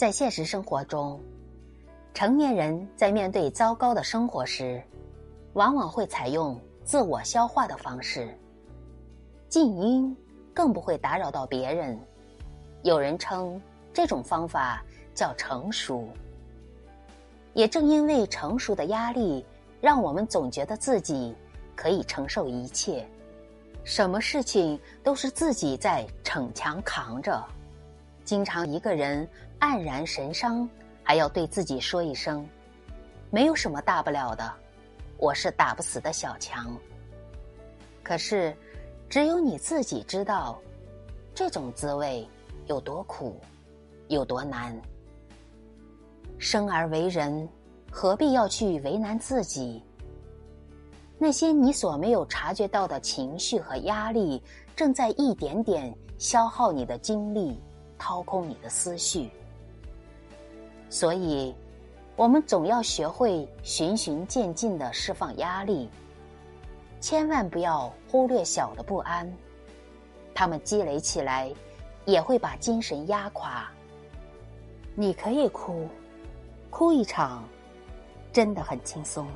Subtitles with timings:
[0.00, 1.20] 在现实生活中，
[2.14, 4.82] 成年人在面对糟糕的生活时，
[5.52, 8.34] 往往会采用自我消化的方式，
[9.50, 10.16] 静音，
[10.54, 12.00] 更不会打扰到别人。
[12.82, 13.60] 有人称
[13.92, 14.82] 这种方法
[15.14, 16.08] 叫成熟。
[17.52, 19.44] 也正因为成熟的压力，
[19.82, 21.36] 让我们总觉得自己
[21.76, 23.06] 可以承受一切，
[23.84, 27.44] 什么事情都是自己在逞强扛着。
[28.30, 29.28] 经常一个人
[29.58, 30.70] 黯然神伤，
[31.02, 32.48] 还要对自己说一声
[33.28, 34.54] ：“没有什么大不了的，
[35.18, 36.72] 我是打不死的小强。”
[38.04, 38.56] 可是，
[39.08, 40.60] 只有你自己知道，
[41.34, 42.24] 这种滋味
[42.66, 43.34] 有多苦，
[44.06, 44.80] 有多难。
[46.38, 47.48] 生而为人，
[47.90, 49.82] 何必要去为难自己？
[51.18, 54.40] 那些你所没有察觉到的情绪和压力，
[54.76, 57.60] 正在一点点消耗你的精力。
[58.00, 59.30] 掏空你的思绪，
[60.88, 61.54] 所以，
[62.16, 65.88] 我们总要学会循循渐进的释放压力。
[66.98, 69.30] 千万不要忽略小的不安，
[70.34, 71.52] 他们积累起来，
[72.06, 73.70] 也会把精神压垮。
[74.94, 75.86] 你可以哭，
[76.70, 77.44] 哭一场，
[78.32, 79.26] 真的很轻松。